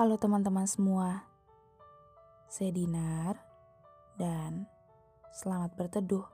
[0.00, 1.28] Halo teman-teman semua,
[2.48, 3.36] saya Dinar
[4.16, 4.64] dan
[5.28, 6.24] selamat berteduh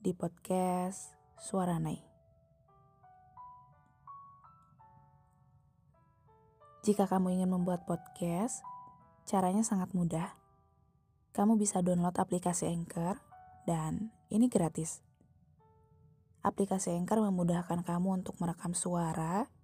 [0.00, 2.00] di podcast Suara Nai.
[6.80, 8.64] Jika kamu ingin membuat podcast,
[9.28, 10.32] caranya sangat mudah.
[11.36, 13.20] Kamu bisa download aplikasi Anchor
[13.68, 15.04] dan ini gratis.
[16.40, 19.57] Aplikasi Anchor memudahkan kamu untuk merekam suara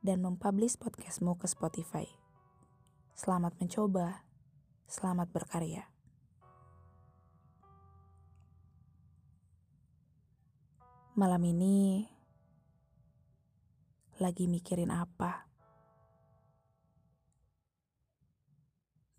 [0.00, 2.08] dan mempublish podcastmu ke Spotify.
[3.12, 4.24] Selamat mencoba,
[4.88, 5.84] selamat berkarya.
[11.20, 12.08] Malam ini
[14.16, 15.44] lagi mikirin apa?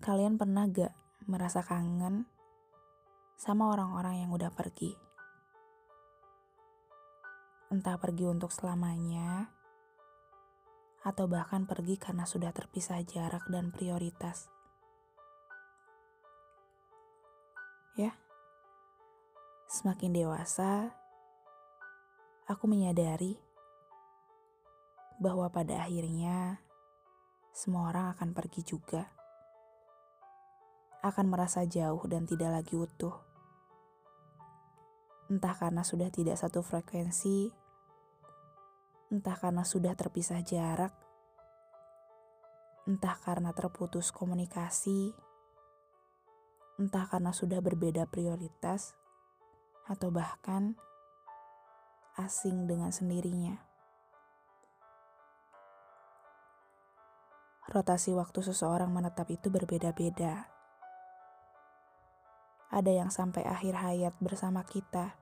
[0.01, 0.97] Kalian pernah gak
[1.29, 2.25] merasa kangen
[3.37, 4.97] sama orang-orang yang udah pergi?
[7.69, 9.60] Entah pergi untuk selamanya,
[11.01, 14.53] atau bahkan pergi karena sudah terpisah jarak dan prioritas.
[17.97, 18.15] Ya,
[19.67, 20.93] semakin dewasa,
[22.45, 23.35] aku menyadari
[25.21, 26.61] bahwa pada akhirnya
[27.51, 29.11] semua orang akan pergi juga.
[31.01, 33.13] Akan merasa jauh dan tidak lagi utuh.
[35.27, 37.60] Entah karena sudah tidak satu frekuensi,
[39.11, 40.95] entah karena sudah terpisah jarak,
[42.87, 45.11] entah karena terputus komunikasi,
[46.79, 48.95] entah karena sudah berbeda prioritas,
[49.91, 50.79] atau bahkan
[52.15, 53.59] asing dengan sendirinya.
[57.71, 60.47] Rotasi waktu seseorang menetap itu berbeda-beda.
[62.71, 65.20] Ada yang sampai akhir hayat bersama kita.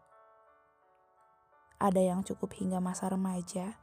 [1.80, 3.80] Ada yang cukup hingga masa remaja.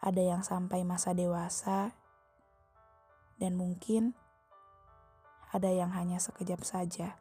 [0.00, 1.92] Ada yang sampai masa dewasa.
[3.36, 4.16] Dan mungkin
[5.52, 7.20] ada yang hanya sekejap saja.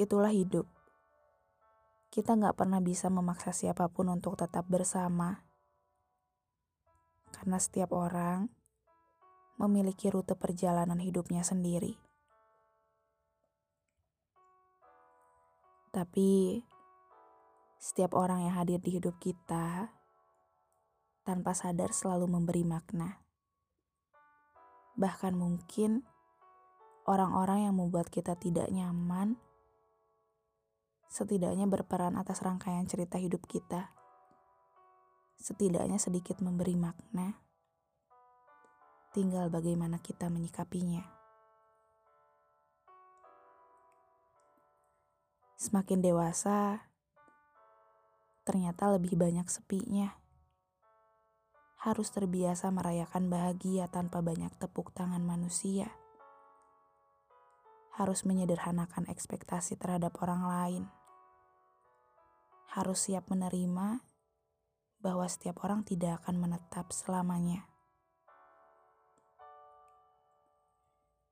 [0.00, 0.64] Itulah hidup.
[2.08, 5.44] Kita nggak pernah bisa memaksa siapa pun untuk tetap bersama.
[7.28, 8.48] Karena setiap orang
[9.60, 12.07] memiliki rute perjalanan hidupnya sendiri.
[15.88, 16.60] Tapi
[17.78, 19.88] setiap orang yang hadir di hidup kita
[21.22, 23.20] tanpa sadar selalu memberi makna.
[24.98, 26.02] Bahkan mungkin
[27.08, 29.38] orang-orang yang membuat kita tidak nyaman
[31.08, 33.92] setidaknya berperan atas rangkaian cerita hidup kita.
[35.40, 37.40] Setidaknya sedikit memberi makna.
[39.16, 41.17] Tinggal bagaimana kita menyikapinya.
[45.58, 46.86] Semakin dewasa,
[48.46, 50.14] ternyata lebih banyak sepinya.
[51.82, 55.90] Harus terbiasa merayakan bahagia tanpa banyak tepuk tangan manusia.
[57.98, 60.84] Harus menyederhanakan ekspektasi terhadap orang lain
[62.78, 64.04] harus siap menerima
[65.00, 67.64] bahwa setiap orang tidak akan menetap selamanya.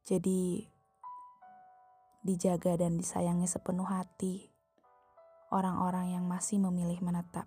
[0.06, 0.70] Jadi,
[2.26, 4.50] dijaga dan disayangi sepenuh hati
[5.54, 7.46] orang-orang yang masih memilih menetap.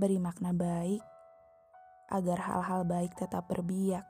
[0.00, 1.04] Beri makna baik
[2.08, 4.08] agar hal-hal baik tetap berbiak.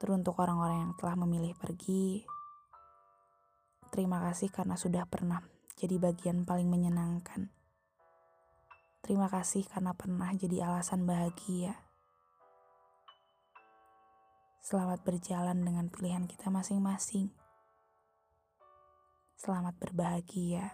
[0.00, 2.24] Teruntuk orang-orang yang telah memilih pergi,
[3.94, 5.38] Terima kasih karena sudah pernah
[5.78, 7.46] jadi bagian paling menyenangkan.
[9.06, 11.78] Terima kasih karena pernah jadi alasan bahagia.
[14.64, 17.28] Selamat berjalan dengan pilihan kita masing-masing.
[19.36, 20.72] Selamat berbahagia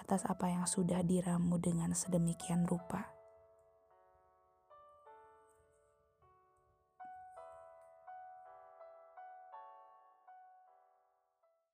[0.00, 3.21] atas apa yang sudah diramu dengan sedemikian rupa.